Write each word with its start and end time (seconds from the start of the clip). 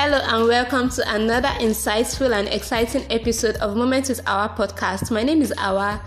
Hello 0.00 0.20
and 0.22 0.46
welcome 0.46 0.88
to 0.90 1.02
another 1.12 1.48
insightful 1.58 2.32
and 2.32 2.46
exciting 2.46 3.04
episode 3.10 3.56
of 3.56 3.76
Moments 3.76 4.08
with 4.08 4.20
Awa 4.28 4.54
podcast. 4.56 5.10
My 5.10 5.24
name 5.24 5.42
is 5.42 5.52
Awa. 5.58 6.00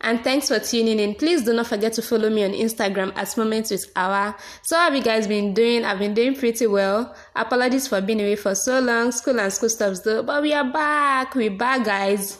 And 0.00 0.22
thanks 0.22 0.46
for 0.46 0.60
tuning 0.60 1.00
in. 1.00 1.16
Please 1.16 1.42
do 1.42 1.52
not 1.52 1.66
forget 1.66 1.94
to 1.94 2.02
follow 2.02 2.30
me 2.30 2.44
on 2.44 2.52
Instagram 2.52 3.12
at 3.16 3.36
Moments 3.36 3.72
with 3.72 3.90
Awa. 3.96 4.36
So 4.62 4.76
how 4.76 4.84
have 4.84 4.94
you 4.94 5.02
guys 5.02 5.26
been 5.26 5.54
doing? 5.54 5.84
I've 5.84 5.98
been 5.98 6.14
doing 6.14 6.36
pretty 6.36 6.68
well. 6.68 7.16
Apologies 7.34 7.88
for 7.88 8.00
being 8.00 8.20
away 8.20 8.36
for 8.36 8.54
so 8.54 8.78
long, 8.78 9.10
school 9.10 9.40
and 9.40 9.52
school 9.52 9.70
stuff 9.70 9.96
though, 10.04 10.22
but 10.22 10.40
we 10.40 10.52
are 10.52 10.70
back. 10.70 11.34
We're 11.34 11.50
back, 11.50 11.84
guys. 11.84 12.38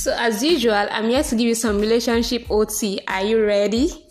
So, 0.00 0.14
as 0.16 0.42
usual, 0.42 0.72
I'm 0.90 1.10
here 1.10 1.22
to 1.22 1.36
give 1.36 1.46
you 1.46 1.54
some 1.54 1.78
relationship 1.78 2.50
OT. 2.50 3.02
Are 3.06 3.22
you 3.22 3.44
ready? 3.44 4.09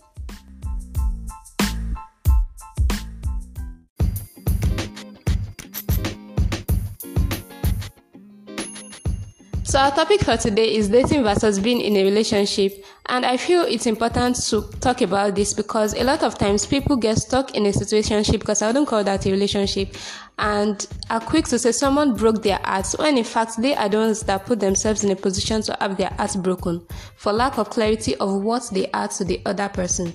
Our 9.80 9.92
topic 9.92 10.26
for 10.26 10.36
today 10.36 10.76
is 10.76 10.90
dating 10.90 11.24
versus 11.24 11.58
being 11.58 11.80
in 11.80 11.96
a 11.96 12.04
relationship, 12.04 12.84
and 13.06 13.26
I 13.26 13.38
feel 13.38 13.62
it's 13.62 13.86
important 13.86 14.36
to 14.50 14.64
talk 14.82 15.00
about 15.00 15.36
this 15.36 15.54
because 15.54 15.94
a 15.94 16.04
lot 16.04 16.22
of 16.22 16.38
times 16.38 16.66
people 16.66 16.98
get 16.98 17.18
stuck 17.18 17.56
in 17.56 17.66
a 17.66 17.70
situationship 17.70 18.40
because 18.40 18.62
I 18.62 18.68
wouldn't 18.68 18.90
call 18.90 19.06
that 19.06 19.26
a 19.26 19.32
relationship, 19.32 19.96
and 20.38 20.86
are 21.10 21.22
quick 21.22 21.46
to 21.46 21.58
say 21.58 21.72
someone 21.72 22.14
broke 22.14 22.44
their 22.44 22.60
hearts 22.62 22.98
when 22.98 23.18
in 23.18 23.24
fact 23.24 23.54
they 23.62 23.74
are 23.74 23.88
the 23.88 24.00
ones 24.00 24.20
that 24.24 24.46
put 24.46 24.60
themselves 24.60 25.06
in 25.06 25.12
a 25.12 25.16
position 25.16 25.62
to 25.62 25.78
have 25.80 25.96
their 25.96 26.10
hearts 26.18 26.36
broken 26.36 26.86
for 27.16 27.32
lack 27.32 27.58
of 27.58 27.70
clarity 27.70 28.18
of 28.18 28.42
what 28.42 28.70
they 28.74 28.92
are 28.92 29.08
to 29.08 29.24
the 29.24 29.42
other 29.46 29.70
person. 29.70 30.14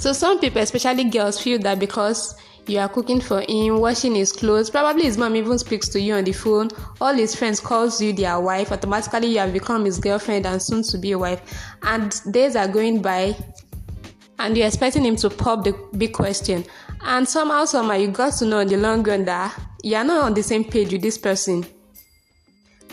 So, 0.00 0.14
some 0.14 0.40
people, 0.40 0.62
especially 0.62 1.04
girls, 1.04 1.38
feel 1.38 1.58
that 1.58 1.78
because 1.78 2.34
you 2.66 2.78
are 2.78 2.88
cooking 2.88 3.20
for 3.20 3.42
him, 3.46 3.80
washing 3.80 4.14
his 4.14 4.32
clothes. 4.32 4.70
Probably 4.70 5.02
his 5.02 5.18
mom 5.18 5.36
even 5.36 5.58
speaks 5.58 5.90
to 5.90 6.00
you 6.00 6.14
on 6.14 6.24
the 6.24 6.32
phone. 6.32 6.70
All 7.02 7.12
his 7.12 7.34
friends 7.34 7.60
calls 7.60 8.00
you 8.00 8.14
their 8.14 8.40
wife. 8.40 8.72
Automatically, 8.72 9.26
you 9.26 9.38
have 9.40 9.52
become 9.52 9.84
his 9.84 9.98
girlfriend 9.98 10.46
and 10.46 10.62
soon 10.62 10.82
to 10.84 10.96
be 10.96 11.12
a 11.12 11.18
wife. 11.18 11.42
And 11.82 12.18
days 12.30 12.56
are 12.56 12.66
going 12.66 13.02
by, 13.02 13.36
and 14.38 14.56
you're 14.56 14.68
expecting 14.68 15.04
him 15.04 15.16
to 15.16 15.28
pop 15.28 15.64
the 15.64 15.78
big 15.98 16.14
question. 16.14 16.64
And 17.02 17.28
somehow, 17.28 17.66
somehow, 17.66 17.96
you 17.96 18.08
got 18.08 18.32
to 18.38 18.46
know 18.46 18.60
in 18.60 18.68
the 18.68 18.78
long 18.78 19.02
run 19.02 19.26
that 19.26 19.54
you're 19.82 20.02
not 20.02 20.24
on 20.24 20.32
the 20.32 20.42
same 20.42 20.64
page 20.64 20.92
with 20.92 21.02
this 21.02 21.18
person. 21.18 21.66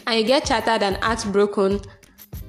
And 0.06 0.20
you 0.20 0.26
get 0.26 0.44
chattered 0.44 0.84
and 0.84 0.98
heartbroken 0.98 1.80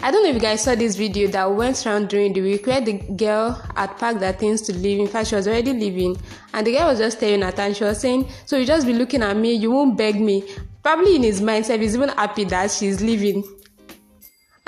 I 0.00 0.12
don't 0.12 0.22
know 0.22 0.28
if 0.28 0.36
you 0.36 0.40
guys 0.40 0.62
saw 0.62 0.76
this 0.76 0.94
video 0.94 1.28
that 1.28 1.52
went 1.52 1.84
around 1.84 2.08
during 2.08 2.32
the 2.32 2.40
week 2.40 2.66
where 2.66 2.80
the 2.80 2.92
girl 2.92 3.50
had 3.74 3.98
packed 3.98 4.20
her 4.20 4.32
things 4.32 4.62
to 4.62 4.72
leave. 4.72 5.00
In 5.00 5.08
fact, 5.08 5.28
she 5.28 5.34
was 5.34 5.48
already 5.48 5.72
leaving, 5.72 6.16
and 6.54 6.66
the 6.66 6.72
girl 6.72 6.86
was 6.86 6.98
just 6.98 7.18
staring 7.18 7.42
at 7.42 7.56
her 7.56 7.64
and 7.64 7.76
she 7.76 7.82
was 7.82 8.00
saying, 8.00 8.28
So 8.46 8.56
you 8.56 8.64
just 8.64 8.86
be 8.86 8.92
looking 8.92 9.22
at 9.22 9.36
me, 9.36 9.54
you 9.54 9.72
won't 9.72 9.96
beg 9.98 10.20
me. 10.20 10.48
Probably 10.84 11.16
in 11.16 11.24
his 11.24 11.40
mindset, 11.40 11.80
he's 11.80 11.96
even 11.96 12.10
happy 12.10 12.44
that 12.44 12.70
she's 12.70 13.02
leaving. 13.02 13.42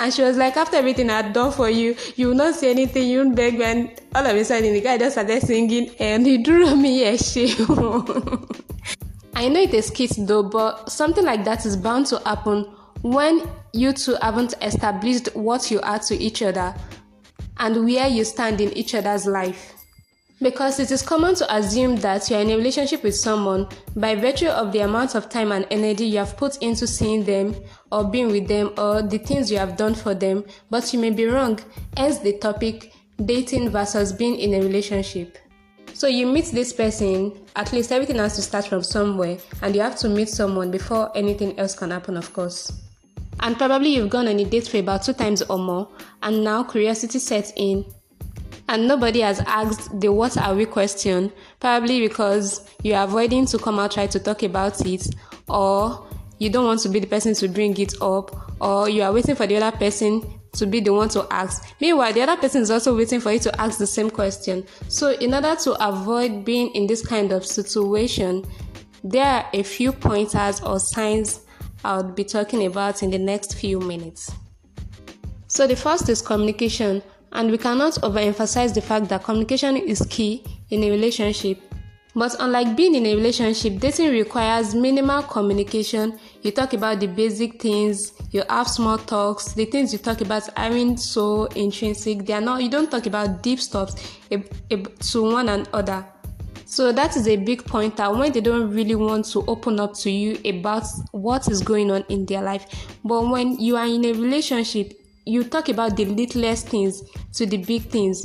And 0.00 0.12
she 0.12 0.22
was 0.22 0.36
like, 0.36 0.56
After 0.56 0.77
everything 0.77 1.11
I've 1.11 1.33
done 1.33 1.53
for 1.53 1.70
you, 1.70 1.97
you 2.16 2.28
will 2.28 2.34
not 2.34 2.56
say 2.56 2.72
anything, 2.72 3.08
you 3.08 3.19
won't 3.19 3.36
beg 3.36 3.56
me. 3.56 3.64
And 3.64 4.00
all 4.14 4.27
of 4.27 4.34
a 4.34 4.44
sudden, 4.44 4.72
the 4.72 4.81
guy 4.81 4.98
just 4.98 5.14
started 5.14 5.42
singing, 5.42 5.94
and 6.00 6.27
he 6.27 6.42
drew 6.42 6.75
me 6.75 7.05
a 7.05 7.16
shame. 7.16 7.56
I 9.34 9.48
know 9.48 9.61
it 9.61 9.72
is 9.72 9.91
kids 9.91 10.16
though, 10.26 10.43
but 10.43 10.91
something 10.91 11.25
like 11.25 11.44
that 11.44 11.65
is 11.65 11.76
bound 11.76 12.06
to 12.06 12.19
happen 12.26 12.65
when 13.03 13.49
you 13.72 13.92
two 13.92 14.16
haven't 14.20 14.54
established 14.62 15.34
what 15.34 15.70
you 15.70 15.81
are 15.81 15.98
to 15.98 16.16
each 16.16 16.42
other 16.42 16.75
and 17.58 17.84
where 17.84 18.08
you 18.08 18.25
stand 18.25 18.60
in 18.60 18.72
each 18.72 18.94
other's 18.94 19.26
life. 19.26 19.75
Because 20.42 20.81
it 20.81 20.91
is 20.91 21.03
common 21.03 21.34
to 21.34 21.54
assume 21.54 21.97
that 21.97 22.31
you 22.31 22.36
are 22.36 22.41
in 22.41 22.50
a 22.50 22.56
relationship 22.56 23.03
with 23.03 23.14
someone 23.14 23.69
by 23.94 24.14
virtue 24.14 24.48
of 24.48 24.72
the 24.72 24.81
amount 24.81 25.14
of 25.14 25.28
time 25.28 25.53
and 25.53 25.66
energy 25.70 26.06
you 26.06 26.19
have 26.19 26.38
put 26.38 26.56
into 26.62 26.86
seeing 26.86 27.25
them 27.25 27.54
or 27.92 28.04
being 28.04 28.28
with 28.28 28.48
them 28.48 28.72
or 28.78 29.03
the 29.03 29.19
things 29.19 29.53
you 29.53 29.58
have 29.58 29.76
done 29.76 29.94
for 29.94 30.14
them, 30.14 30.42
but 30.70 30.91
you 30.94 30.98
may 30.98 31.10
be 31.10 31.26
wrong. 31.26 31.60
Hence 31.94 32.19
the 32.19 32.38
topic 32.38 32.94
dating 33.22 33.69
versus 33.69 34.14
being 34.14 34.37
in 34.37 34.54
a 34.54 34.64
relationship. 34.64 35.37
So 35.92 36.06
you 36.06 36.26
meet 36.26 36.47
this 36.47 36.72
person, 36.72 37.38
at 37.54 37.75
least 37.75 37.92
everything 37.92 38.16
has 38.16 38.34
to 38.37 38.42
start 38.42 38.66
from 38.66 38.82
somewhere, 38.82 39.37
and 39.60 39.75
you 39.75 39.82
have 39.82 39.97
to 39.97 40.08
meet 40.08 40.31
someone 40.31 40.70
before 40.70 41.14
anything 41.14 41.58
else 41.58 41.75
can 41.75 41.91
happen, 41.91 42.16
of 42.16 42.32
course 42.32 42.89
and 43.40 43.56
probably 43.56 43.94
you've 43.94 44.10
gone 44.10 44.28
on 44.28 44.38
a 44.38 44.44
date 44.44 44.68
for 44.68 44.78
about 44.78 45.02
two 45.02 45.12
times 45.12 45.42
or 45.42 45.58
more, 45.58 45.88
and 46.22 46.44
now 46.44 46.62
curiosity 46.62 47.18
sets 47.18 47.52
in. 47.56 47.84
And 48.68 48.86
nobody 48.86 49.20
has 49.20 49.40
asked 49.40 50.00
the 50.00 50.12
what 50.12 50.36
are 50.38 50.54
we 50.54 50.64
question, 50.64 51.32
probably 51.58 52.06
because 52.06 52.68
you're 52.82 53.02
avoiding 53.02 53.46
to 53.46 53.58
come 53.58 53.78
out 53.78 53.92
try 53.92 54.06
to 54.06 54.20
talk 54.20 54.42
about 54.42 54.84
it, 54.86 55.06
or 55.48 56.06
you 56.38 56.50
don't 56.50 56.64
want 56.64 56.80
to 56.80 56.88
be 56.88 57.00
the 57.00 57.06
person 57.06 57.34
to 57.34 57.48
bring 57.48 57.76
it 57.78 57.94
up, 58.00 58.60
or 58.60 58.88
you 58.88 59.02
are 59.02 59.12
waiting 59.12 59.34
for 59.34 59.46
the 59.46 59.56
other 59.56 59.76
person 59.76 60.22
to 60.52 60.66
be 60.66 60.80
the 60.80 60.92
one 60.92 61.08
to 61.08 61.26
ask. 61.30 61.74
Meanwhile, 61.80 62.12
the 62.12 62.22
other 62.22 62.36
person 62.36 62.62
is 62.62 62.70
also 62.70 62.96
waiting 62.96 63.20
for 63.20 63.32
you 63.32 63.38
to 63.40 63.60
ask 63.60 63.78
the 63.78 63.86
same 63.86 64.10
question. 64.10 64.64
So, 64.88 65.12
in 65.12 65.34
order 65.34 65.56
to 65.56 65.88
avoid 65.88 66.44
being 66.44 66.70
in 66.74 66.86
this 66.86 67.04
kind 67.06 67.32
of 67.32 67.44
situation, 67.46 68.44
there 69.02 69.24
are 69.24 69.46
a 69.52 69.62
few 69.62 69.92
pointers 69.92 70.60
or 70.60 70.78
signs 70.78 71.40
I'll 71.84 72.02
be 72.02 72.24
talking 72.24 72.66
about 72.66 73.02
in 73.02 73.10
the 73.10 73.18
next 73.18 73.54
few 73.54 73.80
minutes. 73.80 74.30
So, 75.48 75.66
the 75.66 75.76
first 75.76 76.08
is 76.08 76.22
communication, 76.22 77.02
and 77.32 77.50
we 77.50 77.58
cannot 77.58 77.94
overemphasize 77.94 78.74
the 78.74 78.80
fact 78.80 79.08
that 79.08 79.24
communication 79.24 79.76
is 79.76 80.00
key 80.08 80.44
in 80.70 80.84
a 80.84 80.90
relationship. 80.90 81.58
But 82.14 82.34
unlike 82.40 82.76
being 82.76 82.96
in 82.96 83.06
a 83.06 83.14
relationship, 83.14 83.78
dating 83.78 84.10
requires 84.10 84.74
minimal 84.74 85.22
communication. 85.22 86.19
You 86.42 86.50
talk 86.50 86.72
about 86.72 86.98
the 86.98 87.06
basic 87.06 87.62
things, 87.62 88.12
you 88.32 88.42
have 88.48 88.66
small 88.69 88.98
talks, 88.98 89.52
the 89.52 89.64
things 89.64 89.92
you 89.92 89.98
talk 90.00 90.20
about 90.20 90.48
aren't 90.56 90.98
so 90.98 91.44
intrinsic. 91.54 92.26
They 92.26 92.32
are 92.32 92.40
not. 92.40 92.62
You 92.62 92.69
don't 92.69 92.90
talk 92.90 93.06
about 93.06 93.42
deep 93.42 93.60
stuff 93.60 93.94
to 94.28 95.22
one 95.22 95.48
another. 95.48 96.04
So 96.70 96.92
that 96.92 97.16
is 97.16 97.26
a 97.26 97.34
big 97.34 97.66
pointer 97.66 98.04
uh, 98.04 98.16
when 98.16 98.31
they 98.31 98.41
don't 98.41 98.70
really 98.70 98.94
want 98.94 99.25
to 99.32 99.44
open 99.48 99.81
up 99.81 99.92
to 99.94 100.10
you 100.10 100.38
about 100.44 100.84
what 101.10 101.50
is 101.50 101.62
going 101.62 101.91
on 101.91 102.04
in 102.08 102.26
their 102.26 102.42
life. 102.42 102.97
But 103.04 103.28
when 103.28 103.58
you 103.58 103.76
are 103.76 103.86
in 103.86 104.04
a 104.04 104.12
relationship, 104.12 104.92
you 105.26 105.42
talk 105.42 105.69
about 105.69 105.97
the 105.97 106.04
littlest 106.04 106.69
things 106.69 107.03
to 107.32 107.44
the 107.44 107.56
big 107.56 107.82
things. 107.91 108.25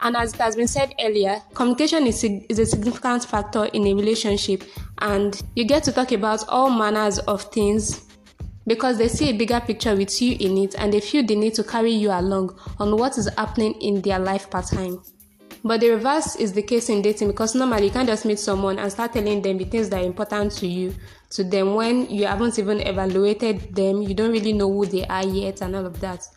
And 0.00 0.16
as 0.16 0.32
it 0.32 0.40
has 0.40 0.56
been 0.56 0.66
said 0.66 0.94
earlier, 0.98 1.42
communication 1.52 2.06
is, 2.06 2.24
is 2.24 2.58
a 2.58 2.64
significant 2.64 3.26
factor 3.26 3.66
in 3.66 3.86
a 3.86 3.92
relationship, 3.92 4.64
and 5.00 5.42
you 5.54 5.66
get 5.66 5.84
to 5.84 5.92
talk 5.92 6.10
about 6.12 6.48
all 6.48 6.70
manners 6.70 7.18
of 7.18 7.42
things 7.52 8.06
because 8.66 8.96
they 8.96 9.08
see 9.08 9.28
a 9.28 9.36
bigger 9.36 9.60
picture 9.60 9.94
with 9.94 10.22
you 10.22 10.38
in 10.40 10.56
it 10.56 10.74
and 10.78 10.90
they 10.90 11.00
feel 11.00 11.22
the 11.22 11.36
need 11.36 11.52
to 11.52 11.62
carry 11.62 11.92
you 11.92 12.10
along 12.10 12.58
on 12.78 12.96
what 12.96 13.18
is 13.18 13.28
happening 13.36 13.74
in 13.82 14.00
their 14.00 14.18
life 14.18 14.48
part 14.48 14.68
time. 14.68 15.02
But 15.66 15.80
the 15.80 15.90
reverse 15.90 16.36
is 16.36 16.52
the 16.52 16.60
case 16.62 16.90
in 16.90 17.00
dating 17.00 17.28
because 17.28 17.54
normally 17.54 17.86
you 17.86 17.90
can't 17.90 18.06
just 18.06 18.26
meet 18.26 18.38
someone 18.38 18.78
and 18.78 18.92
start 18.92 19.14
telling 19.14 19.40
them 19.40 19.56
the 19.56 19.64
things 19.64 19.88
that 19.88 20.02
are 20.02 20.06
important 20.06 20.52
to 20.56 20.66
you 20.66 20.94
to 21.30 21.42
them 21.42 21.74
when 21.74 22.08
you 22.10 22.26
haven't 22.26 22.58
even 22.58 22.80
evaluated 22.80 23.74
them, 23.74 24.02
you 24.02 24.12
don't 24.12 24.30
really 24.30 24.52
know 24.52 24.70
who 24.70 24.84
they 24.84 25.06
are 25.06 25.26
yet, 25.26 25.62
and 25.62 25.74
all 25.74 25.86
of 25.86 25.98
that. 26.00 26.28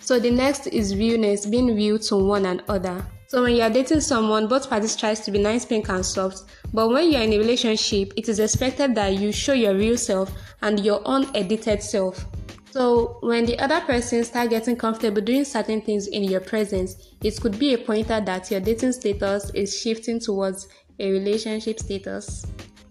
So 0.00 0.18
the 0.18 0.32
next 0.32 0.66
is 0.66 0.96
realness, 0.96 1.46
being 1.46 1.74
real 1.76 2.00
to 2.00 2.16
one 2.16 2.46
another. 2.46 3.06
So 3.28 3.42
when 3.42 3.54
you 3.54 3.62
are 3.62 3.70
dating 3.70 4.00
someone, 4.00 4.48
both 4.48 4.68
parties 4.68 4.96
tries 4.96 5.20
to 5.20 5.30
be 5.30 5.38
nice, 5.38 5.64
pink, 5.64 5.88
and 5.88 6.04
soft. 6.04 6.42
But 6.74 6.88
when 6.88 7.12
you 7.12 7.18
are 7.18 7.22
in 7.22 7.32
a 7.34 7.38
relationship, 7.38 8.12
it 8.16 8.28
is 8.28 8.40
expected 8.40 8.94
that 8.96 9.14
you 9.14 9.30
show 9.30 9.52
your 9.52 9.74
real 9.74 9.96
self 9.96 10.32
and 10.62 10.80
your 10.80 11.00
unedited 11.06 11.82
self. 11.82 12.26
So, 12.70 13.18
when 13.22 13.46
the 13.46 13.58
other 13.58 13.80
person 13.80 14.24
start 14.24 14.50
getting 14.50 14.76
comfortable 14.76 15.22
doing 15.22 15.44
certain 15.44 15.80
things 15.80 16.06
in 16.06 16.24
your 16.24 16.40
presence, 16.40 16.96
it 17.22 17.40
could 17.40 17.58
be 17.58 17.74
a 17.74 17.78
pointer 17.78 18.20
that 18.20 18.50
your 18.50 18.60
dating 18.60 18.92
status 18.92 19.50
is 19.54 19.76
shifting 19.78 20.20
towards 20.20 20.68
a 20.98 21.10
relationship 21.10 21.78
status. 21.78 22.44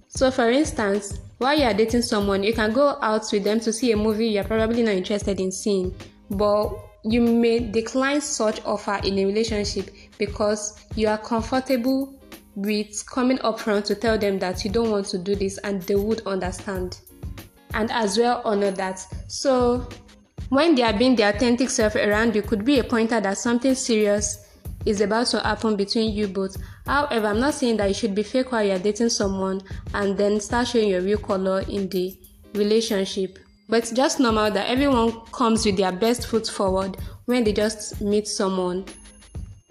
So, 0.08 0.32
for 0.32 0.50
instance, 0.50 1.20
while 1.38 1.58
you 1.58 1.66
are 1.66 1.74
dating 1.74 2.02
someone, 2.02 2.42
you 2.42 2.54
can 2.54 2.74
go 2.74 2.98
out 3.02 3.26
with 3.32 3.44
them 3.44 3.60
to 3.60 3.72
see 3.72 3.92
a 3.92 3.98
movie 3.98 4.30
you're 4.30 4.44
probably 4.44 4.82
not 4.82 4.96
interested 4.96 5.40
in 5.40 5.52
seeing, 5.52 5.96
but 6.32 6.70
you 7.04 7.22
may 7.22 7.60
decline 7.60 8.20
such 8.22 8.66
offer 8.66 9.00
in 9.04 9.20
a 9.20 9.26
relationship 9.26 9.92
because 10.18 10.80
you 10.96 11.08
are 11.08 11.20
comfortable 11.20 12.20
with 12.56 13.06
coming 13.06 13.40
up 13.42 13.60
front 13.60 13.86
to 13.86 13.94
tell 13.96 14.18
them 14.18 14.40
that 14.40 14.66
you 14.66 14.72
don't 14.72 14.90
want 14.90 15.06
to 15.06 15.20
do 15.20 15.36
this 15.36 15.60
and 15.60 15.84
they 15.84 15.96
would 15.96 16.26
understand 16.26 16.98
and 17.74 17.92
as 17.92 18.18
well 18.18 18.42
honor 18.46 18.72
that. 18.72 19.06
So, 19.28 19.88
when 20.50 20.76
they 20.76 20.84
are 20.84 20.98
being 20.98 21.16
the 21.16 21.24
authentic 21.24 21.70
self 21.70 21.96
around 21.96 22.36
you, 22.36 22.42
could 22.42 22.64
be 22.64 22.80
a 22.80 22.84
pointer 22.84 23.20
that 23.20 23.38
something 23.38 23.76
serious 23.76 24.46
is 24.86 25.02
about 25.02 25.28
to 25.28 25.40
happen 25.42 25.76
between 25.76 26.14
you 26.14 26.28
both. 26.28 26.56
However, 26.86 27.28
I'm 27.28 27.40
not 27.42 27.54
saying 27.54 27.78
that 27.78 27.90
you 27.90 27.94
should 27.94 28.16
be 28.16 28.24
fake 28.24 28.52
while 28.52 28.64
you're 28.64 28.80
dating 28.80 29.10
someone 29.10 29.62
and 29.94 30.18
then 30.18 30.40
start 30.40 30.68
showing 30.68 30.90
your 30.90 31.02
real 31.02 31.18
color 31.18 31.62
in 31.68 31.90
the 31.90 32.18
relationship. 32.54 33.38
But 33.68 33.80
it's 33.80 33.92
just 33.92 34.22
normal 34.22 34.50
that 34.52 34.70
everyone 34.70 35.12
comes 35.34 35.66
with 35.66 35.76
their 35.76 35.92
best 35.92 36.28
foot 36.28 36.48
forward 36.48 36.96
when 37.26 37.44
they 37.44 37.52
just 37.52 38.00
meet 38.00 38.28
someone. 38.28 38.86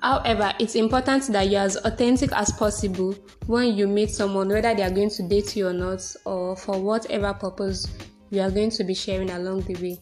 However, 0.07 0.53
it's 0.61 0.77
important 0.77 1.27
that 1.33 1.51
you're 1.51 1.63
as 1.63 1.75
authentic 1.79 2.31
as 2.31 2.53
possible 2.53 3.13
when 3.47 3.77
you 3.77 3.89
meet 3.89 4.09
someone, 4.13 4.49
whether 4.49 4.73
they 4.73 4.85
are 4.85 4.91
going 4.91 5.11
to 5.11 5.23
date 5.25 5.57
you 5.57 5.67
or 5.67 5.73
not, 5.73 6.01
or 6.25 6.55
for 6.55 6.81
whatever 6.81 7.35
purpose 7.35 7.89
you 8.31 8.41
are 8.41 8.51
going 8.53 8.71
to 8.71 8.85
be 8.85 8.95
sharing 8.95 9.31
along 9.31 9.63
the 9.63 9.75
way. 9.83 10.01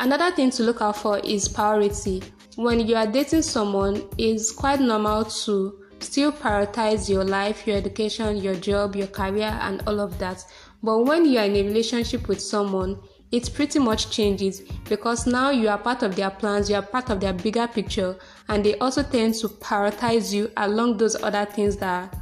Another 0.00 0.34
thing 0.34 0.50
to 0.50 0.64
look 0.64 0.82
out 0.82 0.96
for 0.96 1.20
is 1.20 1.46
priority. 1.46 2.20
When 2.56 2.80
you 2.84 2.96
are 2.96 3.06
dating 3.06 3.42
someone, 3.42 4.02
it's 4.18 4.50
quite 4.50 4.80
normal 4.80 5.26
to 5.26 5.84
still 6.00 6.32
prioritize 6.32 7.08
your 7.08 7.22
life, 7.22 7.64
your 7.64 7.76
education, 7.76 8.38
your 8.38 8.56
job, 8.56 8.96
your 8.96 9.06
career, 9.06 9.56
and 9.60 9.84
all 9.86 10.00
of 10.00 10.18
that. 10.18 10.44
But 10.82 11.04
when 11.06 11.26
you 11.26 11.38
are 11.38 11.44
in 11.44 11.54
a 11.54 11.62
relationship 11.62 12.26
with 12.26 12.40
someone, 12.40 12.98
it 13.32 13.52
pretty 13.54 13.78
much 13.78 14.10
changes 14.10 14.60
because 14.88 15.26
now 15.26 15.50
you 15.50 15.68
are 15.68 15.78
part 15.78 16.02
of 16.02 16.14
their 16.14 16.30
plans, 16.30 16.68
you 16.68 16.76
are 16.76 16.82
part 16.82 17.10
of 17.10 17.18
their 17.18 17.32
bigger 17.32 17.66
picture, 17.66 18.16
and 18.48 18.64
they 18.64 18.76
also 18.78 19.02
tend 19.02 19.34
to 19.36 19.48
prioritize 19.48 20.32
you 20.32 20.50
along 20.58 20.98
those 20.98 21.20
other 21.22 21.46
things 21.46 21.76
that 21.78 22.14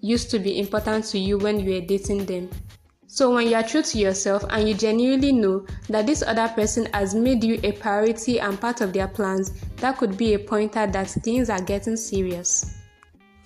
used 0.00 0.30
to 0.30 0.38
be 0.38 0.58
important 0.60 1.04
to 1.06 1.18
you 1.18 1.38
when 1.38 1.58
you 1.58 1.74
were 1.74 1.86
dating 1.86 2.24
them. 2.26 2.48
So, 3.06 3.32
when 3.34 3.48
you 3.48 3.54
are 3.54 3.62
true 3.62 3.82
to 3.82 3.98
yourself 3.98 4.44
and 4.50 4.68
you 4.68 4.74
genuinely 4.74 5.32
know 5.32 5.66
that 5.88 6.06
this 6.06 6.22
other 6.22 6.48
person 6.48 6.86
has 6.92 7.14
made 7.14 7.44
you 7.44 7.60
a 7.62 7.72
priority 7.72 8.40
and 8.40 8.60
part 8.60 8.80
of 8.80 8.92
their 8.92 9.08
plans, 9.08 9.52
that 9.76 9.98
could 9.98 10.16
be 10.16 10.34
a 10.34 10.38
pointer 10.38 10.86
that 10.86 11.08
things 11.08 11.48
are 11.48 11.62
getting 11.62 11.96
serious 11.96 12.76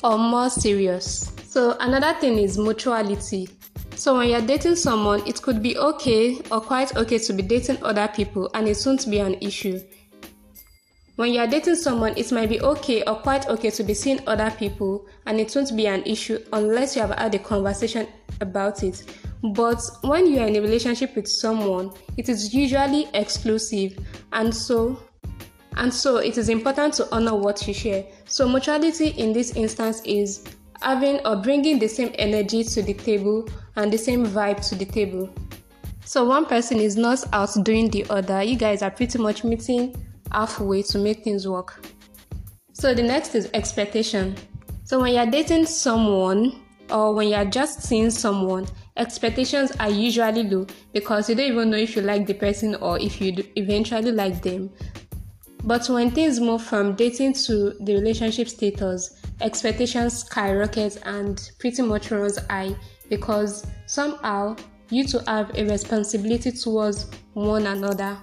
or 0.02 0.16
more 0.18 0.48
serious. 0.48 1.32
So, 1.44 1.76
another 1.80 2.18
thing 2.18 2.38
is 2.38 2.56
mutuality. 2.56 3.48
So, 3.98 4.16
when 4.16 4.28
you're 4.28 4.40
dating 4.40 4.76
someone, 4.76 5.26
it 5.26 5.42
could 5.42 5.60
be 5.60 5.76
okay 5.76 6.40
or 6.52 6.60
quite 6.60 6.96
okay 6.96 7.18
to 7.18 7.32
be 7.32 7.42
dating 7.42 7.82
other 7.82 8.06
people 8.06 8.48
and 8.54 8.68
it 8.68 8.80
won't 8.86 9.10
be 9.10 9.18
an 9.18 9.34
issue. 9.40 9.80
When 11.16 11.32
you 11.32 11.40
are 11.40 11.48
dating 11.48 11.74
someone, 11.74 12.16
it 12.16 12.30
might 12.30 12.48
be 12.48 12.60
okay 12.60 13.02
or 13.02 13.16
quite 13.16 13.48
okay 13.48 13.70
to 13.70 13.82
be 13.82 13.94
seeing 13.94 14.20
other 14.28 14.52
people 14.52 15.04
and 15.26 15.40
it 15.40 15.52
won't 15.52 15.76
be 15.76 15.88
an 15.88 16.04
issue 16.04 16.38
unless 16.52 16.94
you 16.94 17.02
have 17.02 17.18
had 17.18 17.34
a 17.34 17.40
conversation 17.40 18.06
about 18.40 18.84
it. 18.84 19.02
But 19.42 19.82
when 20.02 20.28
you 20.28 20.38
are 20.42 20.46
in 20.46 20.54
a 20.54 20.60
relationship 20.60 21.16
with 21.16 21.26
someone, 21.26 21.90
it 22.16 22.28
is 22.28 22.54
usually 22.54 23.08
exclusive, 23.14 23.98
and 24.32 24.54
so 24.54 25.02
and 25.76 25.92
so 25.92 26.18
it 26.18 26.38
is 26.38 26.48
important 26.48 26.94
to 26.94 27.12
honor 27.12 27.34
what 27.34 27.66
you 27.66 27.74
share. 27.74 28.04
So 28.26 28.48
mutuality 28.48 29.08
in 29.08 29.32
this 29.32 29.56
instance 29.56 30.02
is 30.04 30.44
having 30.82 31.20
or 31.26 31.36
bringing 31.36 31.78
the 31.78 31.88
same 31.88 32.10
energy 32.18 32.64
to 32.64 32.82
the 32.82 32.94
table 32.94 33.48
and 33.76 33.92
the 33.92 33.98
same 33.98 34.26
vibe 34.26 34.66
to 34.68 34.74
the 34.74 34.84
table. 34.84 35.28
So 36.04 36.24
one 36.24 36.46
person 36.46 36.78
is 36.78 36.96
not 36.96 37.22
outdoing 37.32 37.90
the 37.90 38.06
other. 38.08 38.42
You 38.42 38.56
guys 38.56 38.82
are 38.82 38.90
pretty 38.90 39.18
much 39.18 39.44
meeting 39.44 39.94
halfway 40.32 40.82
to 40.82 40.98
make 40.98 41.22
things 41.22 41.46
work. 41.46 41.84
So 42.72 42.94
the 42.94 43.02
next 43.02 43.34
is 43.34 43.50
expectation. 43.54 44.36
So 44.84 45.00
when 45.00 45.14
you're 45.14 45.26
dating 45.26 45.66
someone 45.66 46.62
or 46.90 47.12
when 47.12 47.28
you're 47.28 47.44
just 47.44 47.82
seeing 47.82 48.10
someone, 48.10 48.66
expectations 48.96 49.72
are 49.80 49.90
usually 49.90 50.44
low 50.44 50.66
because 50.92 51.28
you 51.28 51.34
don't 51.34 51.52
even 51.52 51.70
know 51.70 51.76
if 51.76 51.94
you 51.94 52.02
like 52.02 52.26
the 52.26 52.34
person 52.34 52.74
or 52.76 52.98
if 52.98 53.20
you 53.20 53.34
eventually 53.56 54.12
like 54.12 54.42
them. 54.42 54.70
But 55.64 55.86
when 55.88 56.10
things 56.10 56.40
move 56.40 56.62
from 56.62 56.94
dating 56.94 57.34
to 57.34 57.74
the 57.80 57.94
relationship 57.94 58.48
status, 58.48 59.20
expectations 59.40 60.20
skyrocket 60.24 60.98
and 61.04 61.50
pretty 61.58 61.82
much 61.82 62.10
runs 62.10 62.38
high 62.48 62.74
because 63.08 63.66
somehow 63.86 64.56
you 64.90 65.06
two 65.06 65.20
have 65.26 65.50
a 65.56 65.64
responsibility 65.64 66.50
towards 66.52 67.10
one 67.34 67.66
another 67.66 68.18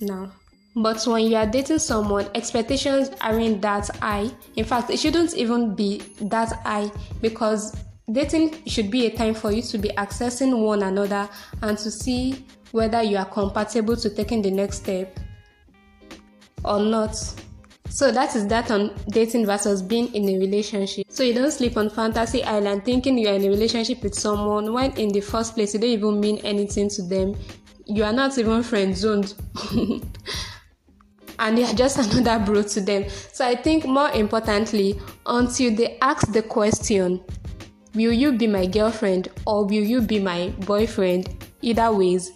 now. 0.00 0.30
But 0.76 1.02
when 1.06 1.26
you 1.26 1.36
are 1.36 1.46
dating 1.46 1.80
someone, 1.80 2.28
expectations 2.34 3.10
aren't 3.20 3.62
that 3.62 3.88
high. 3.96 4.30
In 4.56 4.64
fact, 4.64 4.90
it 4.90 4.98
shouldn't 4.98 5.34
even 5.34 5.74
be 5.74 5.98
that 6.20 6.52
high 6.64 6.90
because 7.20 7.74
Dating 8.10 8.64
should 8.64 8.90
be 8.90 9.04
a 9.04 9.10
time 9.14 9.34
for 9.34 9.52
you 9.52 9.60
to 9.60 9.76
be 9.76 9.90
accessing 9.90 10.64
one 10.64 10.82
another 10.82 11.28
and 11.60 11.76
to 11.76 11.90
see 11.90 12.42
whether 12.72 13.02
you 13.02 13.18
are 13.18 13.26
compatible 13.26 13.96
to 13.96 14.08
taking 14.08 14.40
the 14.40 14.50
next 14.50 14.78
step 14.78 15.20
or 16.64 16.80
not. 16.80 17.14
So 17.90 18.12
that 18.12 18.36
is 18.36 18.46
that 18.48 18.70
on 18.70 18.94
dating 19.08 19.46
versus 19.46 19.82
being 19.82 20.14
in 20.14 20.28
a 20.28 20.38
relationship. 20.38 21.06
So 21.08 21.22
you 21.22 21.34
don't 21.34 21.50
sleep 21.50 21.76
on 21.76 21.90
fantasy 21.90 22.44
island 22.44 22.84
thinking 22.84 23.18
you 23.18 23.28
are 23.28 23.34
in 23.34 23.44
a 23.44 23.48
relationship 23.48 24.02
with 24.02 24.14
someone 24.14 24.72
when 24.72 24.92
in 24.92 25.08
the 25.08 25.20
first 25.20 25.54
place 25.54 25.74
you 25.74 25.80
don't 25.80 25.90
even 25.90 26.20
mean 26.20 26.38
anything 26.38 26.88
to 26.90 27.02
them. 27.02 27.34
You 27.86 28.04
are 28.04 28.12
not 28.12 28.36
even 28.38 28.62
friend 28.62 28.96
zoned. 28.96 29.34
and 31.38 31.58
you 31.58 31.64
are 31.64 31.74
just 31.74 31.98
another 31.98 32.44
bro 32.44 32.62
to 32.62 32.80
them. 32.80 33.06
So 33.32 33.46
I 33.46 33.54
think 33.54 33.86
more 33.86 34.10
importantly, 34.10 35.00
until 35.26 35.74
they 35.74 35.98
ask 36.00 36.32
the 36.32 36.42
question, 36.42 37.22
will 37.94 38.12
you 38.12 38.32
be 38.32 38.46
my 38.46 38.66
girlfriend 38.66 39.28
or 39.46 39.64
will 39.64 39.72
you 39.84 40.00
be 40.00 40.18
my 40.18 40.50
boyfriend? 40.60 41.34
Either 41.60 41.90
ways, 41.92 42.30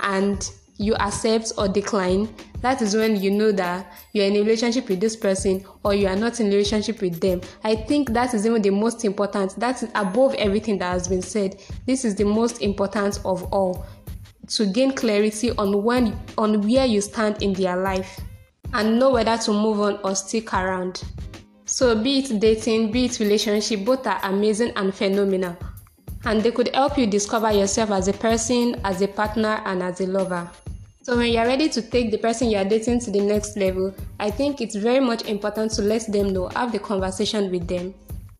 and 0.00 0.50
you 0.78 0.94
accept 0.96 1.52
or 1.56 1.68
decline, 1.68 2.28
that 2.60 2.82
is 2.82 2.94
when 2.94 3.20
you 3.20 3.30
know 3.30 3.52
that 3.52 3.92
you're 4.12 4.26
in 4.26 4.36
a 4.36 4.40
relationship 4.40 4.88
with 4.88 5.00
this 5.00 5.16
person 5.16 5.64
or 5.84 5.94
you 5.94 6.06
are 6.06 6.16
not 6.16 6.40
in 6.40 6.46
a 6.46 6.50
relationship 6.50 7.00
with 7.00 7.20
them. 7.20 7.40
I 7.64 7.76
think 7.76 8.12
that 8.12 8.34
is 8.34 8.46
even 8.46 8.62
the 8.62 8.70
most 8.70 9.04
important. 9.04 9.54
That's 9.58 9.84
above 9.94 10.34
everything 10.34 10.78
that 10.78 10.92
has 10.92 11.08
been 11.08 11.22
said. 11.22 11.60
This 11.86 12.04
is 12.04 12.14
the 12.14 12.24
most 12.24 12.62
important 12.62 13.20
of 13.24 13.44
all 13.52 13.86
to 14.48 14.66
gain 14.66 14.92
clarity 14.92 15.50
on 15.52 15.82
when 15.82 16.18
on 16.38 16.60
where 16.62 16.86
you 16.86 17.00
stand 17.00 17.42
in 17.42 17.52
their 17.52 17.76
life 17.76 18.20
and 18.74 18.98
know 18.98 19.10
whether 19.10 19.36
to 19.36 19.52
move 19.52 19.80
on 19.80 19.98
or 20.04 20.14
stick 20.14 20.52
around. 20.52 21.02
So, 21.64 22.00
be 22.00 22.20
it 22.20 22.38
dating, 22.40 22.92
be 22.92 23.06
it 23.06 23.18
relationship, 23.18 23.84
both 23.84 24.06
are 24.06 24.20
amazing 24.22 24.72
and 24.76 24.94
phenomenal. 24.94 25.56
And 26.24 26.42
they 26.42 26.52
could 26.52 26.74
help 26.74 26.96
you 26.96 27.06
discover 27.06 27.52
yourself 27.52 27.90
as 27.90 28.08
a 28.08 28.12
person, 28.12 28.80
as 28.84 29.02
a 29.02 29.08
partner, 29.08 29.62
and 29.64 29.82
as 29.82 30.00
a 30.00 30.06
lover. 30.06 30.48
So, 31.06 31.16
when 31.16 31.32
you're 31.32 31.46
ready 31.46 31.68
to 31.68 31.82
take 31.82 32.10
the 32.10 32.18
person 32.18 32.50
you're 32.50 32.64
dating 32.64 32.98
to 33.02 33.12
the 33.12 33.20
next 33.20 33.56
level, 33.56 33.94
I 34.18 34.28
think 34.28 34.60
it's 34.60 34.74
very 34.74 34.98
much 34.98 35.22
important 35.26 35.70
to 35.74 35.82
let 35.82 36.10
them 36.10 36.32
know, 36.32 36.48
have 36.48 36.72
the 36.72 36.80
conversation 36.80 37.48
with 37.48 37.68
them 37.68 37.94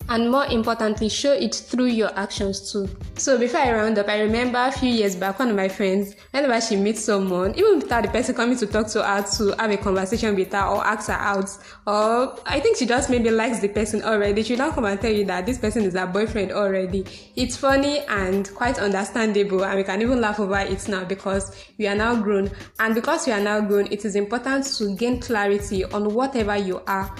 and 0.08 0.30
more 0.30 0.46
importantly, 0.46 1.08
show 1.08 1.32
it 1.32 1.54
through 1.54 1.86
your 1.86 2.16
actions 2.18 2.72
too. 2.72 2.88
So 3.16 3.38
before 3.38 3.60
I 3.60 3.72
round 3.72 3.98
up, 3.98 4.08
I 4.08 4.20
remember 4.20 4.58
a 4.58 4.70
few 4.70 4.90
years 4.90 5.16
back, 5.16 5.38
one 5.38 5.50
of 5.50 5.56
my 5.56 5.68
friends, 5.68 6.14
whenever 6.30 6.60
she 6.60 6.76
meets 6.76 7.04
someone, 7.04 7.54
even 7.54 7.80
without 7.80 8.04
the 8.04 8.10
person 8.10 8.34
coming 8.34 8.56
to 8.58 8.66
talk 8.66 8.88
to 8.88 9.02
her 9.02 9.22
to 9.36 9.54
have 9.58 9.70
a 9.70 9.76
conversation 9.76 10.34
with 10.34 10.52
her 10.52 10.64
or 10.64 10.84
ask 10.86 11.08
her 11.08 11.14
out, 11.14 11.50
or 11.86 12.38
I 12.46 12.60
think 12.60 12.76
she 12.76 12.86
just 12.86 13.10
maybe 13.10 13.30
likes 13.30 13.60
the 13.60 13.68
person 13.68 14.02
already, 14.02 14.42
she 14.42 14.56
now 14.56 14.70
come 14.70 14.84
and 14.84 15.00
tell 15.00 15.12
you 15.12 15.24
that 15.26 15.46
this 15.46 15.58
person 15.58 15.84
is 15.84 15.94
her 15.94 16.06
boyfriend 16.06 16.52
already. 16.52 17.04
It's 17.34 17.56
funny 17.56 18.00
and 18.08 18.52
quite 18.54 18.78
understandable, 18.78 19.64
and 19.64 19.76
we 19.76 19.84
can 19.84 20.02
even 20.02 20.20
laugh 20.20 20.40
over 20.40 20.58
it 20.58 20.88
now 20.88 21.04
because 21.04 21.56
we 21.78 21.86
are 21.86 21.96
now 21.96 22.14
grown. 22.14 22.50
And 22.78 22.94
because 22.94 23.26
we 23.26 23.32
are 23.32 23.40
now 23.40 23.60
grown, 23.60 23.86
it 23.90 24.04
is 24.04 24.16
important 24.16 24.66
to 24.78 24.94
gain 24.96 25.20
clarity 25.20 25.84
on 25.84 26.14
whatever 26.14 26.56
you 26.56 26.82
are 26.86 27.14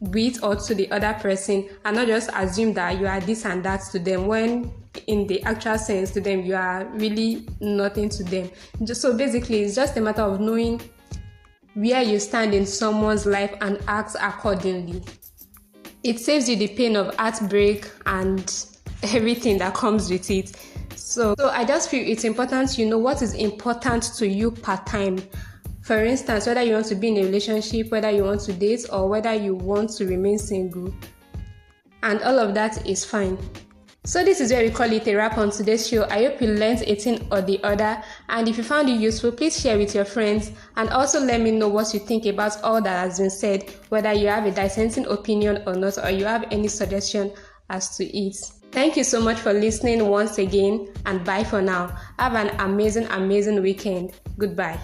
with 0.00 0.42
or 0.42 0.56
to 0.56 0.74
the 0.74 0.90
other 0.90 1.12
person 1.20 1.68
and 1.84 1.96
not 1.96 2.06
just 2.06 2.30
assume 2.34 2.72
that 2.74 2.98
you 2.98 3.06
are 3.06 3.20
this 3.20 3.44
and 3.44 3.62
that 3.64 3.82
to 3.92 3.98
them 3.98 4.26
when 4.26 4.72
in 5.06 5.26
the 5.26 5.42
actual 5.42 5.78
sense 5.78 6.10
to 6.10 6.20
them 6.20 6.40
you 6.40 6.54
are 6.54 6.86
really 6.94 7.46
nothing 7.60 8.08
to 8.08 8.24
them. 8.24 8.50
Just 8.82 9.02
so 9.02 9.16
basically 9.16 9.62
it's 9.62 9.74
just 9.74 9.96
a 9.96 10.00
matter 10.00 10.22
of 10.22 10.40
knowing 10.40 10.80
where 11.74 12.02
you 12.02 12.18
stand 12.18 12.54
in 12.54 12.66
someone's 12.66 13.26
life 13.26 13.54
and 13.60 13.78
act 13.86 14.16
accordingly. 14.20 15.02
It 16.02 16.18
saves 16.18 16.48
you 16.48 16.56
the 16.56 16.68
pain 16.68 16.96
of 16.96 17.14
heartbreak 17.16 17.90
and 18.06 18.66
everything 19.02 19.58
that 19.58 19.74
comes 19.74 20.10
with 20.10 20.30
it. 20.30 20.56
So, 20.96 21.34
so 21.38 21.48
i 21.48 21.64
just 21.64 21.88
feel 21.88 22.06
it's 22.06 22.24
important 22.24 22.76
you 22.78 22.86
know 22.86 22.98
what 22.98 23.22
is 23.22 23.34
important 23.34 24.02
to 24.16 24.28
you 24.28 24.50
part 24.50 24.86
time 24.86 25.18
for 25.82 26.04
instance, 26.04 26.46
whether 26.46 26.62
you 26.62 26.74
want 26.74 26.86
to 26.86 26.94
be 26.94 27.08
in 27.08 27.18
a 27.18 27.24
relationship, 27.24 27.90
whether 27.90 28.10
you 28.10 28.24
want 28.24 28.40
to 28.42 28.52
date, 28.52 28.86
or 28.92 29.08
whether 29.08 29.34
you 29.34 29.54
want 29.54 29.90
to 29.96 30.06
remain 30.06 30.38
single. 30.38 30.92
And 32.02 32.22
all 32.22 32.38
of 32.38 32.54
that 32.54 32.86
is 32.86 33.04
fine. 33.04 33.38
So 34.04 34.24
this 34.24 34.40
is 34.40 34.50
where 34.50 34.62
we 34.62 34.70
call 34.70 34.90
it 34.90 35.06
a 35.08 35.14
wrap 35.14 35.36
on 35.36 35.50
today's 35.50 35.86
show. 35.86 36.04
I 36.04 36.24
hope 36.24 36.40
you 36.40 36.48
learned 36.48 36.82
a 36.82 36.94
thing 36.94 37.28
or 37.30 37.42
the 37.42 37.62
other. 37.62 38.02
And 38.30 38.48
if 38.48 38.56
you 38.56 38.64
found 38.64 38.88
it 38.88 38.98
useful, 38.98 39.30
please 39.30 39.60
share 39.60 39.76
with 39.76 39.94
your 39.94 40.06
friends 40.06 40.52
and 40.76 40.88
also 40.88 41.20
let 41.20 41.42
me 41.42 41.50
know 41.50 41.68
what 41.68 41.92
you 41.92 42.00
think 42.00 42.24
about 42.24 42.62
all 42.62 42.80
that 42.80 43.04
has 43.04 43.18
been 43.18 43.28
said, 43.28 43.68
whether 43.90 44.12
you 44.14 44.28
have 44.28 44.46
a 44.46 44.50
dissenting 44.52 45.06
opinion 45.06 45.62
or 45.66 45.74
not, 45.74 45.98
or 46.02 46.10
you 46.10 46.24
have 46.24 46.46
any 46.50 46.68
suggestion 46.68 47.30
as 47.68 47.94
to 47.98 48.06
it. 48.06 48.36
Thank 48.72 48.96
you 48.96 49.04
so 49.04 49.20
much 49.20 49.38
for 49.38 49.52
listening 49.52 50.06
once 50.08 50.38
again 50.38 50.88
and 51.04 51.22
bye 51.24 51.44
for 51.44 51.60
now. 51.60 51.94
Have 52.18 52.34
an 52.34 52.48
amazing, 52.60 53.06
amazing 53.06 53.60
weekend. 53.62 54.12
Goodbye. 54.38 54.78